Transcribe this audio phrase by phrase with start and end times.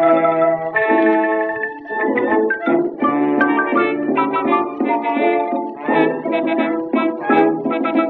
[0.00, 0.76] Thank
[7.96, 8.09] you.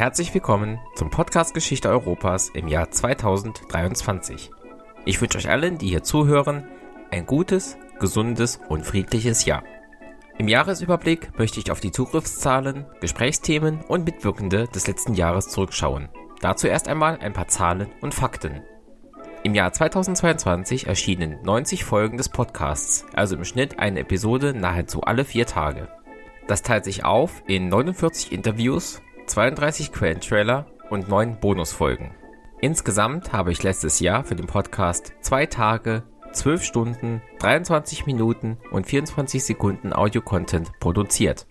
[0.00, 4.50] Herzlich willkommen zum Podcast Geschichte Europas im Jahr 2023.
[5.04, 6.66] Ich wünsche euch allen, die hier zuhören,
[7.10, 9.62] ein gutes, gesundes und friedliches Jahr.
[10.38, 16.08] Im Jahresüberblick möchte ich auf die Zugriffszahlen, Gesprächsthemen und Mitwirkende des letzten Jahres zurückschauen.
[16.40, 18.62] Dazu erst einmal ein paar Zahlen und Fakten.
[19.42, 25.26] Im Jahr 2022 erschienen 90 Folgen des Podcasts, also im Schnitt eine Episode nahezu alle
[25.26, 25.88] vier Tage.
[26.46, 32.10] Das teilt sich auf in 49 Interviews, 32 Quellentrailer und 9 Bonusfolgen.
[32.60, 38.88] Insgesamt habe ich letztes Jahr für den Podcast 2 Tage, 12 Stunden, 23 Minuten und
[38.88, 41.46] 24 Sekunden Audio-Content produziert.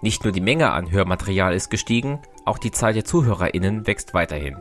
[0.00, 4.56] Nicht nur die Menge an Hörmaterial ist gestiegen, auch die Zahl der ZuhörerInnen wächst weiterhin.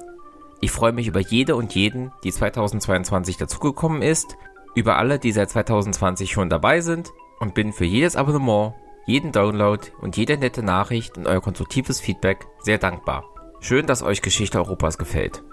[0.60, 4.38] Ich freue mich über jede und jeden, die 2022 dazugekommen ist,
[4.76, 9.88] über alle, die seit 2020 schon dabei sind und bin für jedes Abonnement jeden Download
[10.00, 13.26] und jede nette Nachricht und euer konstruktives Feedback sehr dankbar.
[13.60, 15.44] Schön, dass euch Geschichte Europas gefällt.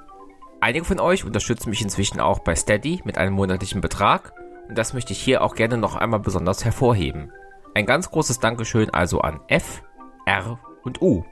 [0.61, 4.33] Einige von euch unterstützen mich inzwischen auch bei Steady mit einem monatlichen Betrag
[4.69, 7.33] und das möchte ich hier auch gerne noch einmal besonders hervorheben.
[7.75, 9.83] Ein ganz großes Dankeschön also an F,
[10.27, 11.25] R und U.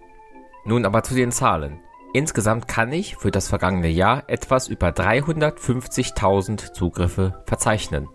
[0.65, 1.81] Nun aber zu den Zahlen.
[2.13, 8.09] Insgesamt kann ich für das vergangene Jahr etwas über 350.000 Zugriffe verzeichnen.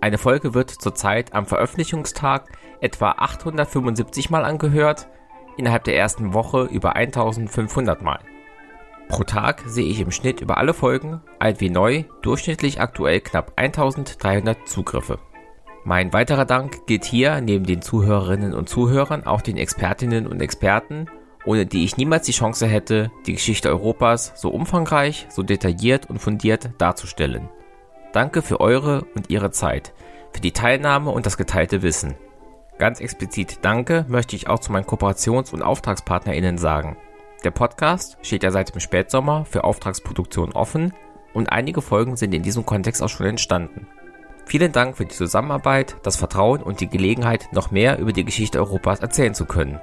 [0.00, 5.08] Eine Folge wird zurzeit am Veröffentlichungstag etwa 875 Mal angehört,
[5.56, 8.20] innerhalb der ersten Woche über 1500 Mal.
[9.08, 13.52] Pro Tag sehe ich im Schnitt über alle Folgen, alt wie neu, durchschnittlich aktuell knapp
[13.56, 15.18] 1300 Zugriffe.
[15.84, 21.06] Mein weiterer Dank gilt hier neben den Zuhörerinnen und Zuhörern auch den Expertinnen und Experten,
[21.44, 26.18] ohne die ich niemals die Chance hätte, die Geschichte Europas so umfangreich, so detailliert und
[26.20, 27.48] fundiert darzustellen.
[28.12, 29.92] Danke für eure und ihre Zeit,
[30.32, 32.14] für die Teilnahme und das geteilte Wissen.
[32.78, 36.96] Ganz explizit Danke möchte ich auch zu meinen Kooperations- und AuftragspartnerInnen sagen.
[37.44, 40.92] Der Podcast steht ja seit dem Spätsommer für Auftragsproduktion offen
[41.34, 43.86] und einige Folgen sind in diesem Kontext auch schon entstanden.
[44.46, 48.58] Vielen Dank für die Zusammenarbeit, das Vertrauen und die Gelegenheit, noch mehr über die Geschichte
[48.58, 49.80] Europas erzählen zu können.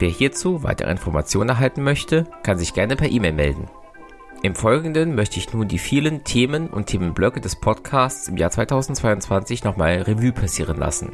[0.00, 3.70] Wer hierzu weitere Informationen erhalten möchte, kann sich gerne per E-Mail melden.
[4.42, 9.64] Im Folgenden möchte ich nun die vielen Themen und Themenblöcke des Podcasts im Jahr 2022
[9.64, 11.12] nochmal Revue passieren lassen.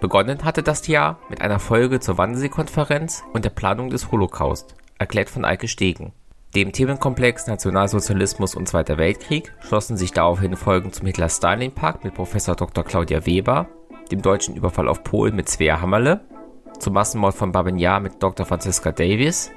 [0.00, 5.30] Begonnen hatte das Jahr mit einer Folge zur Wannsee-Konferenz und der Planung des Holocaust, erklärt
[5.30, 6.12] von Eike Stegen.
[6.54, 12.84] Dem Themenkomplex Nationalsozialismus und Zweiter Weltkrieg schlossen sich daraufhin Folgen zum Hitler-Stalin-Pakt mit Professor Dr.
[12.84, 13.66] Claudia Weber,
[14.12, 16.20] dem deutschen Überfall auf Polen mit Svea Hammerle,
[16.78, 18.46] zum Massenmord von Babinjar mit Dr.
[18.46, 19.50] Franziska Davis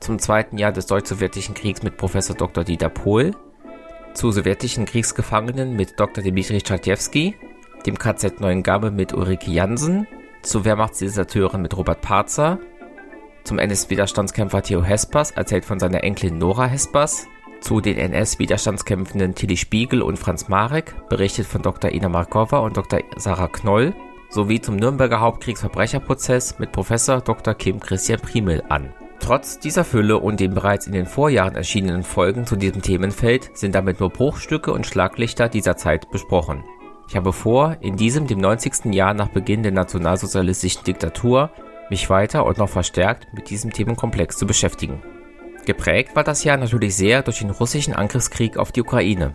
[0.00, 2.64] zum zweiten Jahr des Deutsch-Sowjetischen Kriegs mit Professor Dr.
[2.64, 3.32] Dieter Pohl,
[4.14, 6.24] zu sowjetischen Kriegsgefangenen mit Dr.
[6.24, 7.36] Dmitri Tschadjewski,
[7.86, 10.06] dem KZ Neuengamme mit Ulrike Jansen,
[10.42, 12.58] zu Wehrmachtsdeserteuren mit Robert Parzer,
[13.44, 17.26] zum NS-Widerstandskämpfer Theo Hespers, erzählt von seiner Enkelin Nora Hespers,
[17.60, 21.92] zu den NS-Widerstandskämpfenden Tilly Spiegel und Franz Marek, berichtet von Dr.
[21.92, 23.00] Ina Markova und Dr.
[23.16, 23.94] Sarah Knoll,
[24.30, 27.54] sowie zum Nürnberger Hauptkriegsverbrecherprozess mit Professor Dr.
[27.54, 28.92] Kim Christian Primel an.
[29.20, 33.74] Trotz dieser Fülle und den bereits in den Vorjahren erschienenen Folgen zu diesem Themenfeld sind
[33.74, 36.64] damit nur Bruchstücke und Schlaglichter dieser Zeit besprochen.
[37.08, 38.94] Ich habe vor, in diesem dem 90.
[38.94, 41.50] Jahr nach Beginn der nationalsozialistischen Diktatur
[41.90, 45.02] mich weiter und noch verstärkt mit diesem Themenkomplex zu beschäftigen.
[45.66, 49.34] Geprägt war das Jahr natürlich sehr durch den russischen Angriffskrieg auf die Ukraine.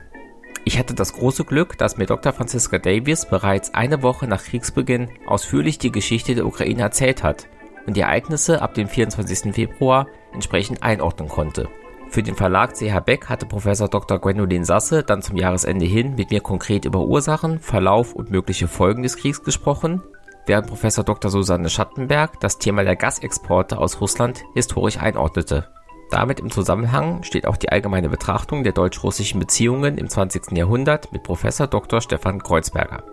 [0.63, 2.33] Ich hatte das große Glück, dass mir Dr.
[2.33, 7.47] Franziska Davis bereits eine Woche nach Kriegsbeginn ausführlich die Geschichte der Ukraine erzählt hat
[7.85, 9.53] und die Ereignisse ab dem 24.
[9.53, 11.67] Februar entsprechend einordnen konnte.
[12.09, 14.19] Für den Verlag CH Beck hatte Professor Dr.
[14.19, 19.03] Gwendolin Sasse dann zum Jahresende hin mit mir konkret über Ursachen, Verlauf und mögliche Folgen
[19.03, 20.01] des Kriegs gesprochen,
[20.45, 21.31] während Professor Dr.
[21.31, 25.67] Susanne Schattenberg das Thema der Gasexporte aus Russland historisch einordnete.
[26.11, 30.51] Damit im Zusammenhang steht auch die allgemeine Betrachtung der deutsch-russischen Beziehungen im 20.
[30.51, 31.99] Jahrhundert mit Professor Dr.
[31.99, 33.03] Stefan Kreuzberger.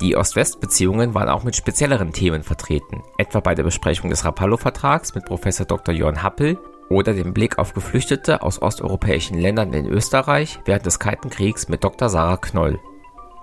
[0.00, 5.24] Die Ost-West-Beziehungen waren auch mit spezielleren Themen vertreten, etwa bei der Besprechung des Rapallo-Vertrags mit
[5.24, 5.94] Professor Dr.
[5.94, 6.58] Jörn Happel
[6.90, 11.82] oder dem Blick auf Geflüchtete aus osteuropäischen Ländern in Österreich während des Kalten Kriegs mit
[11.82, 12.10] Dr.
[12.10, 12.78] Sarah Knoll.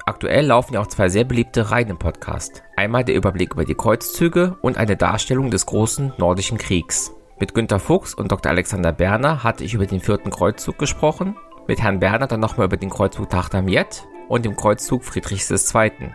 [0.05, 2.61] Aktuell laufen ja auch zwei sehr beliebte Reihen im Podcast.
[2.75, 7.13] Einmal der Überblick über die Kreuzzüge und eine Darstellung des großen Nordischen Kriegs.
[7.39, 8.51] Mit Günter Fuchs und Dr.
[8.51, 11.35] Alexander Berner hatte ich über den vierten Kreuzzug gesprochen,
[11.67, 16.13] mit Herrn Berner dann nochmal über den Kreuzzug Tachtamiet und dem Kreuzzug Friedrichs II.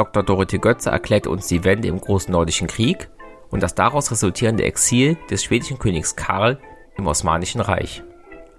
[0.00, 0.22] Dr.
[0.22, 3.10] Dorothee Götze erklärte uns die Wende im Großen Nordischen Krieg
[3.50, 6.58] und das daraus resultierende Exil des schwedischen Königs Karl
[6.96, 8.02] im Osmanischen Reich.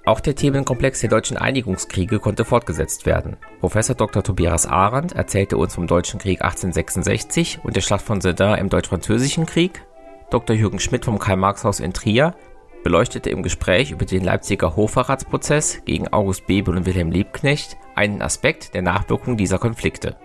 [0.06, 3.38] Auch der Themenkomplex der deutschen Einigungskriege konnte fortgesetzt werden.
[3.60, 4.22] Professor Dr.
[4.22, 9.48] Tobias Arendt erzählte uns vom Deutschen Krieg 1866 und der Schlacht von Sedan im Deutsch-Französischen
[9.48, 9.84] Krieg.
[10.30, 10.56] Dr.
[10.56, 12.36] Jürgen Schmidt vom Karl-Marx-Haus in Trier
[12.84, 18.76] beleuchtete im Gespräch über den Leipziger Hochverratsprozess gegen August Bebel und Wilhelm Liebknecht einen Aspekt
[18.76, 20.18] der Nachwirkungen dieser Konflikte.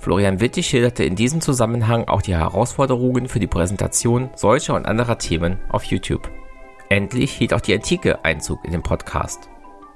[0.00, 5.18] Florian Wittig schilderte in diesem Zusammenhang auch die Herausforderungen für die Präsentation solcher und anderer
[5.18, 6.30] Themen auf YouTube.
[6.88, 9.50] Endlich hielt auch die Antike Einzug in den Podcast.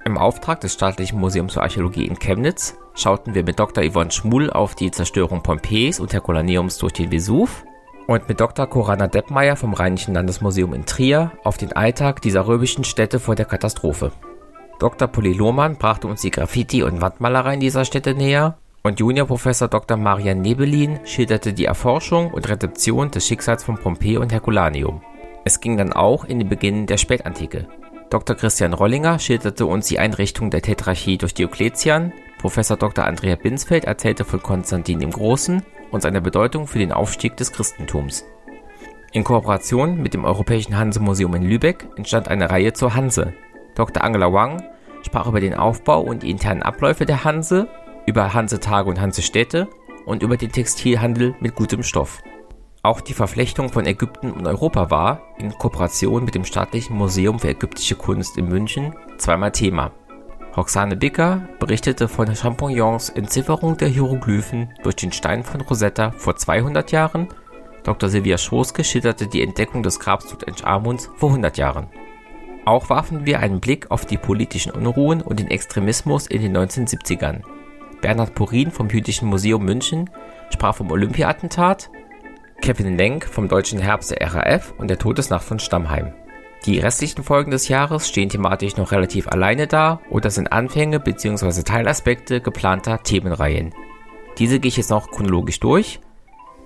[0.05, 3.83] Im Auftrag des Staatlichen Museums für Archäologie in Chemnitz schauten wir mit Dr.
[3.83, 7.65] Yvonne Schmuhl auf die Zerstörung Pompeis und Herkulaneums durch den Vesuv
[8.07, 8.67] und mit Dr.
[8.67, 13.47] Corana Deppmeier vom Rheinischen Landesmuseum in Trier auf den Alltag dieser römischen Städte vor der
[13.47, 14.13] Katastrophe.
[14.79, 15.09] Dr.
[15.09, 19.97] Polly Lohmann brachte uns die Graffiti- und Wandmalereien dieser Städte näher und Juniorprofessor Dr.
[19.97, 25.01] Marian Nebelin schilderte die Erforschung und Rezeption des Schicksals von Pompeji und Herculaneum.
[25.45, 27.67] Es ging dann auch in den Beginn der Spätantike.
[28.11, 28.37] Dr.
[28.37, 33.07] Christian Rollinger schilderte uns die Einrichtung der Tetrarchie durch Diokletian, Professor Dr.
[33.07, 38.27] Andrea Binsfeld erzählte von Konstantin dem Großen und seiner Bedeutung für den Aufstieg des Christentums.
[39.13, 43.33] In Kooperation mit dem Europäischen Hanse-Museum in Lübeck entstand eine Reihe zur Hanse.
[43.75, 44.05] Dr.
[44.05, 44.63] Angela Wang
[45.03, 47.69] sprach über den Aufbau und die internen Abläufe der Hanse,
[48.07, 49.69] über Hansetage und Hansestädte
[50.07, 52.23] und über den Textilhandel mit gutem Stoff.
[52.83, 57.49] Auch die Verflechtung von Ägypten und Europa war, in Kooperation mit dem Staatlichen Museum für
[57.49, 59.93] ägyptische Kunst in München, zweimal Thema.
[60.57, 66.93] Roxane Bicker berichtete von Champignons Entzifferung der Hieroglyphen durch den Stein von Rosetta vor 200
[66.93, 67.29] Jahren,
[67.85, 68.09] Dr.
[68.09, 71.89] Silvia Schoske schilderte die Entdeckung des Grabs Tutanchamuns vor 100 Jahren.
[72.65, 77.43] Auch warfen wir einen Blick auf die politischen Unruhen und den Extremismus in den 1970ern.
[78.05, 80.11] Bernhard Purin vom Jüdischen Museum München
[80.51, 81.89] sprach vom Olympia-Attentat
[82.61, 86.13] Kevin Lenk vom Deutschen Herbst der RAF und der Todesnacht von Stammheim.
[86.67, 91.63] Die restlichen Folgen des Jahres stehen thematisch noch relativ alleine da oder sind Anfänge bzw.
[91.63, 93.75] Teilaspekte geplanter Themenreihen.
[94.37, 95.99] Diese gehe ich jetzt noch chronologisch durch.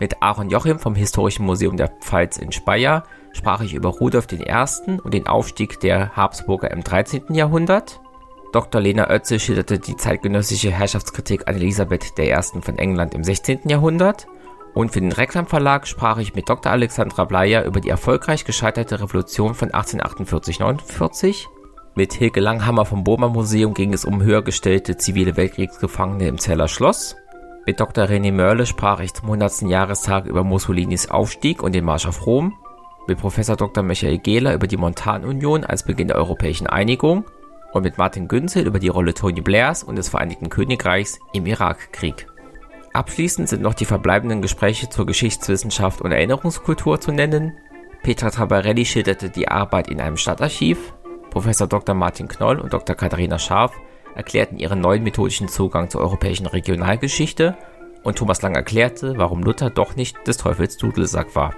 [0.01, 4.99] Mit Aaron Jochim vom Historischen Museum der Pfalz in Speyer sprach ich über Rudolf I.
[5.05, 7.33] und den Aufstieg der Habsburger im 13.
[7.33, 8.01] Jahrhundert.
[8.53, 8.81] Dr.
[8.81, 12.35] Lena Oetze schilderte die zeitgenössische Herrschaftskritik an Elisabeth I.
[12.63, 13.69] von England im 16.
[13.69, 14.27] Jahrhundert.
[14.75, 16.73] Und für den Reklamverlag sprach ich mit Dr.
[16.73, 21.47] Alexandra Bleier über die erfolgreich gescheiterte Revolution von 1848-49.
[21.95, 26.69] Mit Hilke Langhammer vom Bohmer Museum ging es um höher gestellte zivile Weltkriegsgefangene im Zeller
[26.69, 27.17] Schloss.
[27.67, 28.05] Mit Dr.
[28.05, 29.63] René Mörle sprach ich zum 100.
[29.63, 32.55] Jahrestag über Mussolinis Aufstieg und den Marsch auf Rom.
[33.07, 33.83] Mit Professor Dr.
[33.83, 37.25] Michael Gehler über die Montanunion als Beginn der europäischen Einigung.
[37.73, 42.27] Und mit Martin Günzel über die Rolle Tony Blairs und des Vereinigten Königreichs im Irakkrieg.
[42.93, 47.59] Abschließend sind noch die verbleibenden Gespräche zur Geschichtswissenschaft und Erinnerungskultur zu nennen.
[48.03, 50.95] Petra Tabarelli schilderte die Arbeit in einem Stadtarchiv.
[51.31, 51.95] Professor Dr.
[51.95, 52.97] Martin Knoll und Dr.
[52.97, 53.73] Katharina Scharf
[54.15, 57.57] erklärten ihren neuen methodischen Zugang zur europäischen Regionalgeschichte
[58.03, 61.55] und Thomas Lang erklärte, warum Luther doch nicht des Teufels Dudelsack war.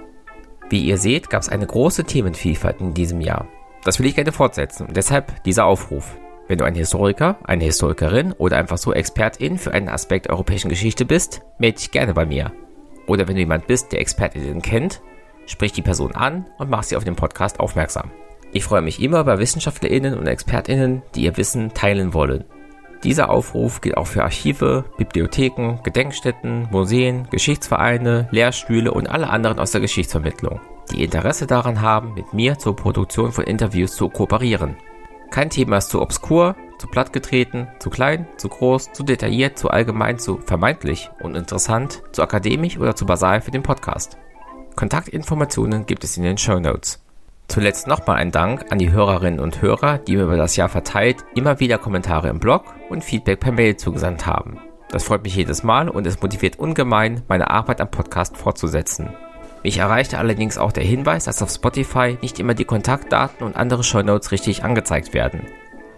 [0.69, 3.47] Wie ihr seht, gab es eine große Themenvielfalt in diesem Jahr.
[3.83, 6.15] Das will ich gerne fortsetzen und deshalb dieser Aufruf.
[6.47, 11.05] Wenn du ein Historiker, eine Historikerin oder einfach so Expertin für einen Aspekt europäischen Geschichte
[11.05, 12.51] bist, melde dich gerne bei mir.
[13.07, 15.01] Oder wenn du jemand bist, der Expertinnen kennt,
[15.45, 18.11] sprich die Person an und mach sie auf den Podcast aufmerksam.
[18.51, 22.43] Ich freue mich immer über WissenschaftlerInnen und ExpertInnen, die ihr Wissen teilen wollen.
[23.03, 29.71] Dieser Aufruf gilt auch für Archive, Bibliotheken, Gedenkstätten, Museen, Geschichtsvereine, Lehrstühle und alle anderen aus
[29.71, 30.59] der Geschichtsvermittlung,
[30.91, 34.77] die Interesse daran haben, mit mir zur Produktion von Interviews zu kooperieren.
[35.31, 40.19] Kein Thema ist zu obskur, zu plattgetreten, zu klein, zu groß, zu detailliert, zu allgemein,
[40.19, 44.17] zu vermeintlich und interessant, zu akademisch oder zu basal für den Podcast.
[44.75, 47.03] Kontaktinformationen gibt es in den Show Notes.
[47.47, 51.17] Zuletzt nochmal ein Dank an die Hörerinnen und Hörer, die mir über das Jahr verteilt
[51.35, 54.59] immer wieder Kommentare im Blog und Feedback per Mail zugesandt haben.
[54.89, 59.09] Das freut mich jedes Mal und es motiviert ungemein, meine Arbeit am Podcast fortzusetzen.
[59.63, 63.83] Mich erreichte allerdings auch der Hinweis, dass auf Spotify nicht immer die Kontaktdaten und andere
[63.83, 65.45] Shownotes richtig angezeigt werden.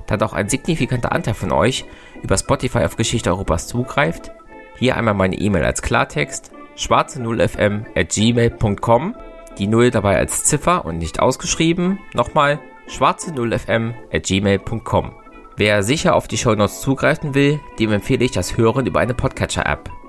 [0.05, 1.85] Da doch ein signifikanter Anteil von euch
[2.21, 4.31] über Spotify auf Geschichte Europas zugreift,
[4.77, 9.15] hier einmal meine E-Mail als Klartext schwarze0fm at gmail.com,
[9.57, 15.13] die 0 dabei als Ziffer und nicht ausgeschrieben, nochmal schwarze0fm at gmail.com.
[15.55, 20.02] Wer sicher auf die Shownotes zugreifen will, dem empfehle ich das Hören über eine Podcatcher-App.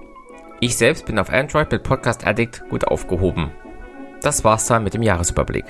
[0.60, 3.50] Ich selbst bin auf Android mit Podcast Addict gut aufgehoben.
[4.22, 5.64] Das war's dann mit dem Jahresüberblick.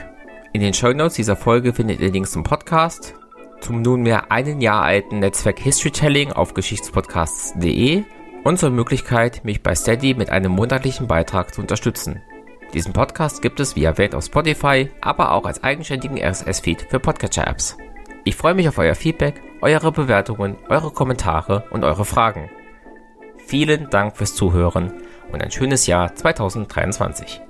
[0.53, 3.15] In den Shownotes dieser Folge findet ihr Links zum Podcast,
[3.61, 8.05] zum nunmehr einen Jahr alten Netzwerk Historytelling auf geschichtspodcasts.de
[8.45, 12.23] und zur Möglichkeit, mich bei Steady mit einem monatlichen Beitrag zu unterstützen.
[12.75, 17.77] Diesen Podcast gibt es wie erwähnt auf Spotify, aber auch als eigenständigen RSS-Feed für Podcatcher-Apps.
[18.25, 22.51] Ich freue mich auf euer Feedback, eure Bewertungen, eure Kommentare und eure Fragen.
[23.47, 24.93] Vielen Dank fürs Zuhören
[25.33, 27.41] und ein schönes Jahr 2023.